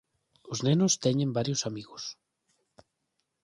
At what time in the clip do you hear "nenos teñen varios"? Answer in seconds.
0.67-1.61